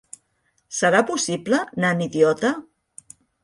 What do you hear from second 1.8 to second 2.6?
nan idiota!